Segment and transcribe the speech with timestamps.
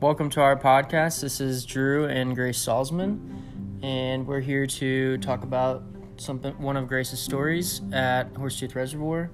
[0.00, 1.20] welcome to our podcast.
[1.22, 3.18] This is Drew and Grace Salzman,
[3.82, 5.84] and we're here to talk about
[6.18, 9.30] something one of Grace's stories at Horsetooth Reservoir.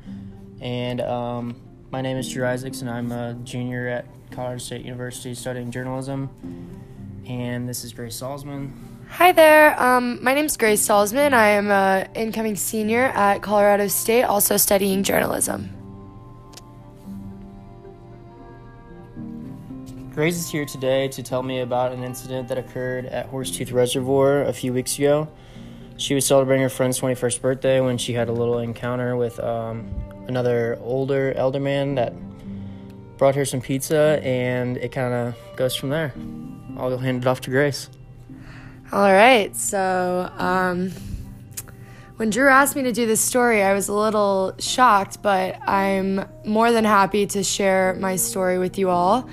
[0.61, 5.35] And um, my name is Drew Isaacs, and I'm a junior at Colorado State University
[5.35, 6.31] studying journalism.
[7.27, 8.73] And this is Grace Salzman.
[9.09, 9.81] Hi there.
[9.83, 11.33] Um, my name is Grace Salzman.
[11.33, 15.82] I am an incoming senior at Colorado State, also studying journalism.
[20.15, 24.43] Grace is here today to tell me about an incident that occurred at Horsetooth Reservoir
[24.43, 25.27] a few weeks ago.
[25.97, 29.91] She was celebrating her friend's 21st birthday when she had a little encounter with um,
[30.29, 32.13] another older elder man that
[33.17, 36.13] brought her some pizza, and it kind of goes from there.
[36.77, 37.89] I'll hand it off to Grace.
[38.93, 39.57] All right.
[39.57, 40.91] So, um,
[42.17, 46.27] when Drew asked me to do this story, I was a little shocked, but I'm
[46.45, 49.27] more than happy to share my story with you all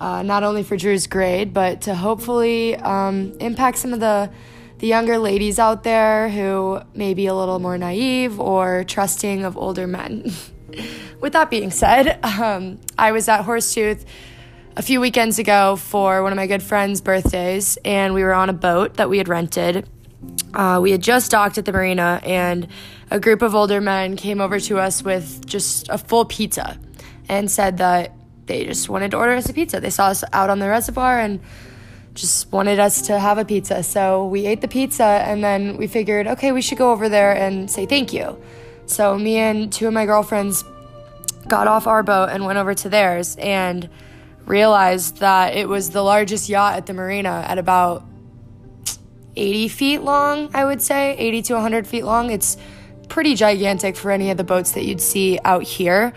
[0.00, 4.30] uh, not only for Drew's grade, but to hopefully um, impact some of the
[4.78, 9.58] the younger ladies out there who may be a little more naive or trusting of
[9.58, 10.32] older men.
[11.20, 14.06] With that being said, um, I was at Horsetooth
[14.76, 18.48] a few weekends ago for one of my good friends' birthdays, and we were on
[18.48, 19.86] a boat that we had rented.
[20.54, 22.66] Uh, we had just docked at the marina, and
[23.10, 26.78] a group of older men came over to us with just a full pizza
[27.28, 28.14] and said that
[28.50, 29.78] they just wanted to order us a pizza.
[29.80, 31.38] They saw us out on the reservoir and
[32.14, 33.84] just wanted us to have a pizza.
[33.84, 37.32] So we ate the pizza and then we figured, okay, we should go over there
[37.32, 38.36] and say thank you.
[38.86, 40.64] So me and two of my girlfriends
[41.46, 43.88] got off our boat and went over to theirs and
[44.46, 48.04] realized that it was the largest yacht at the marina at about
[49.36, 52.32] 80 feet long, I would say, 80 to 100 feet long.
[52.32, 52.56] It's
[53.08, 56.12] pretty gigantic for any of the boats that you'd see out here.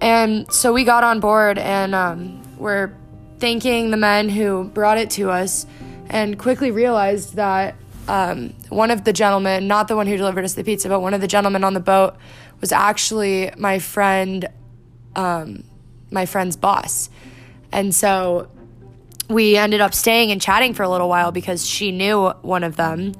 [0.00, 2.92] And so we got on board and um, we're
[3.38, 5.66] thanking the men who brought it to us
[6.08, 7.74] and quickly realized that
[8.08, 11.14] um, one of the gentlemen, not the one who delivered us the pizza, but one
[11.14, 12.16] of the gentlemen on the boat
[12.60, 14.48] was actually my friend,
[15.16, 15.64] um,
[16.10, 17.10] my friend's boss.
[17.70, 18.50] And so
[19.28, 22.76] we ended up staying and chatting for a little while because she knew one of
[22.76, 23.12] them.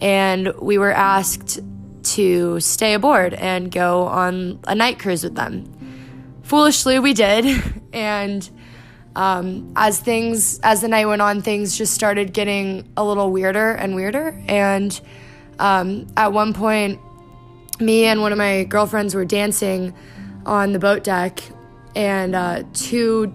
[0.00, 1.60] And we were asked
[2.02, 5.72] to stay aboard and go on a night cruise with them
[6.52, 7.46] foolishly we did.
[7.94, 8.48] And
[9.14, 13.72] um, as things as the night went on things just started getting a little weirder
[13.72, 14.42] and weirder.
[14.48, 14.98] And
[15.58, 16.98] um, at one point
[17.80, 19.94] me and one of my girlfriends were dancing
[20.46, 21.42] on the boat deck.
[21.94, 23.34] And uh, two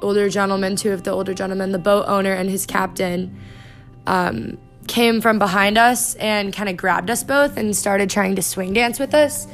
[0.00, 3.38] older gentlemen two of the older gentlemen the boat owner and his captain
[4.06, 4.56] um,
[4.86, 8.72] came from behind us and kind of grabbed us both and started trying to swing
[8.72, 9.46] dance with us.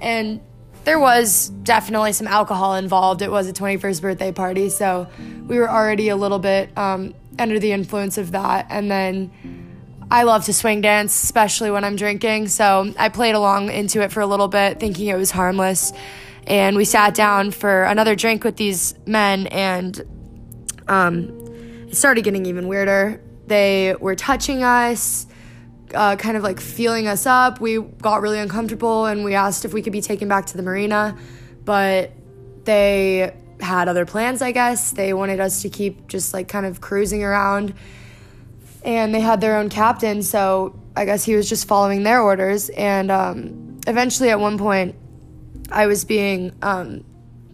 [0.00, 0.40] And
[0.84, 3.22] there was definitely some alcohol involved.
[3.22, 5.08] It was a 21st birthday party, so
[5.46, 8.66] we were already a little bit um, under the influence of that.
[8.68, 9.30] And then
[10.10, 14.12] I love to swing dance, especially when I'm drinking, so I played along into it
[14.12, 15.92] for a little bit, thinking it was harmless.
[16.46, 20.02] And we sat down for another drink with these men, and
[20.86, 21.30] um,
[21.88, 23.22] it started getting even weirder.
[23.46, 25.26] They were touching us
[25.94, 27.60] uh, kind of like feeling us up.
[27.60, 30.62] We got really uncomfortable and we asked if we could be taken back to the
[30.62, 31.16] marina,
[31.64, 32.12] but
[32.64, 34.92] they had other plans, I guess.
[34.92, 37.74] They wanted us to keep just like kind of cruising around.
[38.84, 42.68] And they had their own captain, so I guess he was just following their orders.
[42.68, 44.94] And um, eventually, at one point,
[45.70, 47.04] I was being um,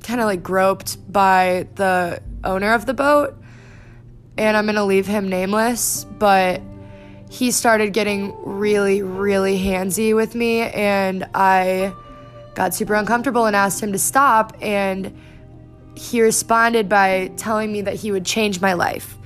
[0.02, 3.36] kind of like groped by the owner of the boat.
[4.36, 6.62] And I'm gonna leave him nameless, but
[7.30, 11.94] he started getting really, really handsy with me, and I
[12.56, 14.56] got super uncomfortable and asked him to stop.
[14.60, 15.16] And
[15.94, 19.16] he responded by telling me that he would change my life.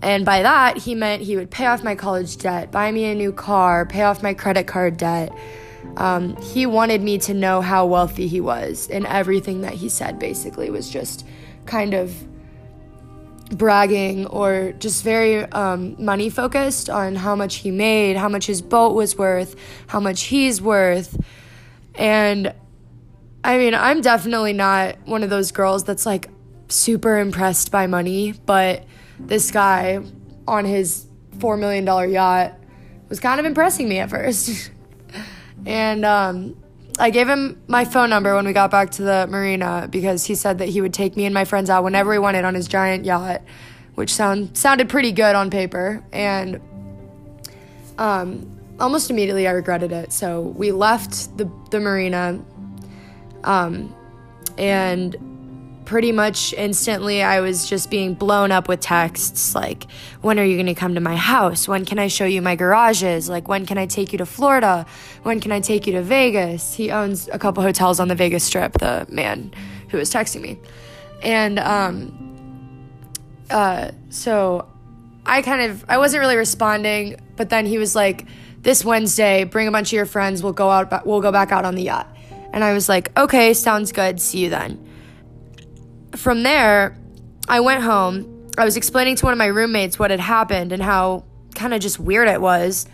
[0.00, 3.14] And by that, he meant he would pay off my college debt, buy me a
[3.14, 5.30] new car, pay off my credit card debt.
[5.98, 10.18] Um, he wanted me to know how wealthy he was, and everything that he said
[10.18, 11.26] basically was just
[11.66, 12.14] kind of
[13.52, 18.62] bragging or just very um, money focused on how much he made, how much his
[18.62, 19.54] boat was worth,
[19.86, 21.16] how much he's worth.
[21.94, 22.54] And
[23.44, 26.30] I mean, I'm definitely not one of those girls that's like
[26.68, 28.84] super impressed by money, but
[29.18, 30.00] this guy
[30.46, 31.06] on his
[31.38, 32.58] $4 million yacht
[33.08, 34.70] was kind of impressing me at first.
[35.66, 36.56] and um,
[36.98, 40.34] I gave him my phone number when we got back to the marina because he
[40.34, 42.68] said that he would take me and my friends out whenever he wanted on his
[42.68, 43.42] giant yacht,
[43.94, 46.04] which sound sounded pretty good on paper.
[46.12, 46.60] And
[47.98, 50.12] um, almost immediately, I regretted it.
[50.12, 52.42] So we left the the marina,
[53.44, 53.94] um,
[54.58, 55.16] and
[55.92, 59.86] pretty much instantly I was just being blown up with texts like,
[60.22, 61.68] when are you going to come to my house?
[61.68, 63.28] When can I show you my garages?
[63.28, 64.86] Like, when can I take you to Florida?
[65.22, 66.72] When can I take you to Vegas?
[66.72, 69.52] He owns a couple hotels on the Vegas Strip, the man
[69.90, 70.58] who was texting me.
[71.22, 72.88] And, um,
[73.50, 74.66] uh, so
[75.26, 78.26] I kind of, I wasn't really responding, but then he was like,
[78.62, 81.66] this Wednesday, bring a bunch of your friends, we'll go out, we'll go back out
[81.66, 82.08] on the yacht.
[82.54, 84.88] And I was like, okay, sounds good, see you then
[86.16, 86.96] from there,
[87.48, 88.50] I went home.
[88.58, 91.24] I was explaining to one of my roommates what had happened and how
[91.54, 92.86] kind of just weird it was.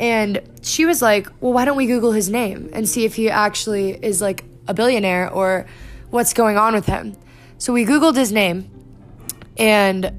[0.00, 3.30] And she was like, Well, why don't we Google his name and see if he
[3.30, 5.66] actually is like a billionaire or
[6.10, 7.16] what's going on with him?
[7.58, 8.70] So we Googled his name,
[9.56, 10.12] and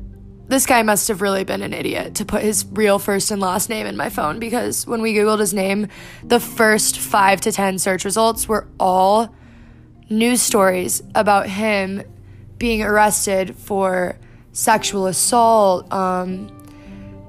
[0.48, 3.70] this guy must have really been an idiot to put his real first and last
[3.70, 5.88] name in my phone because when we Googled his name,
[6.24, 9.36] the first five to 10 search results were all
[10.10, 12.04] news stories about him
[12.58, 14.18] being arrested for
[14.54, 16.50] sexual assault, um,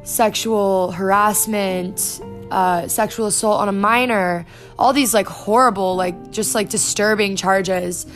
[0.05, 2.21] sexual harassment,
[2.51, 4.47] uh, sexual assault on a minor,
[4.79, 8.07] all these like horrible, like just like disturbing charges.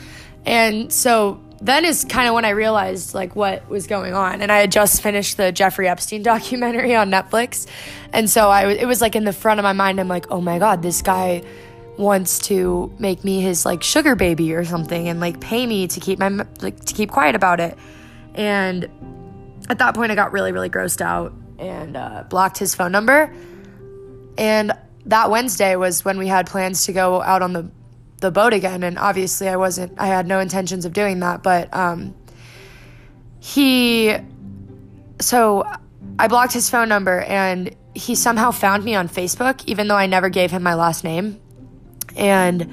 [0.46, 4.40] And so then is kind of when I realized like what was going on.
[4.40, 7.66] And I had just finished the Jeffrey Epstein documentary on Netflix.
[8.12, 10.40] And so I it was like in the front of my mind, I'm like, oh
[10.40, 11.42] my God, this guy
[12.00, 16.00] wants to make me his like sugar baby or something and like pay me to
[16.00, 16.28] keep my
[16.60, 17.76] like to keep quiet about it.
[18.34, 18.88] And
[19.68, 23.32] at that point i got really really grossed out and uh, blocked his phone number.
[24.38, 24.72] And
[25.06, 27.70] that wednesday was when we had plans to go out on the
[28.20, 28.82] the boat again.
[28.82, 32.14] And obviously i wasn't i had no intentions of doing that but um
[33.40, 34.16] he
[35.20, 35.64] so
[36.18, 40.06] i blocked his phone number and he somehow found me on facebook even though i
[40.06, 41.40] never gave him my last name
[42.16, 42.70] and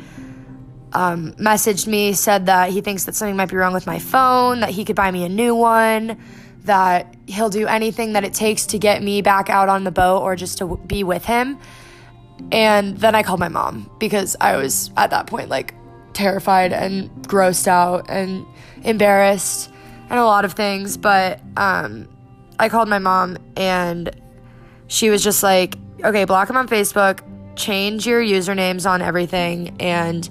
[0.93, 4.61] um, messaged me, said that he thinks that something might be wrong with my phone,
[4.61, 6.17] that he could buy me a new one,
[6.63, 10.21] that he'll do anything that it takes to get me back out on the boat
[10.21, 11.59] or just to w- be with him.
[12.51, 15.73] And then I called my mom because I was at that point like
[16.13, 18.45] terrified and grossed out and
[18.83, 19.71] embarrassed
[20.09, 20.97] and a lot of things.
[20.97, 22.07] But um,
[22.59, 24.09] I called my mom and
[24.87, 27.21] she was just like, okay, block him on Facebook
[27.57, 30.29] change your usernames on everything and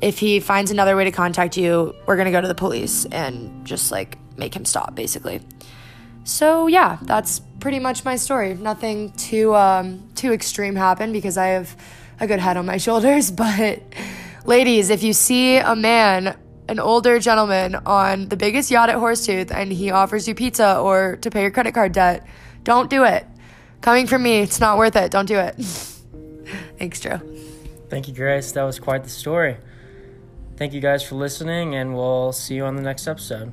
[0.00, 3.04] if he finds another way to contact you, we're going to go to the police
[3.06, 5.40] and just like make him stop basically.
[6.24, 8.54] So yeah, that's pretty much my story.
[8.54, 11.76] Nothing too um too extreme happened because I have
[12.18, 13.82] a good head on my shoulders, but
[14.44, 16.36] ladies, if you see a man,
[16.68, 21.16] an older gentleman on the biggest yacht at Horsetooth and he offers you pizza or
[21.16, 22.26] to pay your credit card debt,
[22.64, 23.26] don't do it.
[23.80, 25.10] Coming from me, it's not worth it.
[25.10, 25.56] Don't do it.
[26.80, 27.20] Thanks, Joe.
[27.90, 28.52] Thank you, Grace.
[28.52, 29.58] That was quite the story.
[30.56, 33.52] Thank you guys for listening, and we'll see you on the next episode.